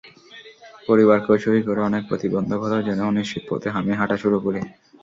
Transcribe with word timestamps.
পরিবারকে 0.87 1.29
অসুখী 1.33 1.61
করে, 1.63 1.79
অনেক 1.81 2.03
প্রতিবন্ধকতা 2.09 2.77
জেনেও 2.87 3.09
অনিশ্চিত 3.11 3.43
পথে 3.49 3.67
আমি 3.79 3.91
হাঁটা 3.93 4.15
শুরু 4.17 4.37
করি। 4.45 4.61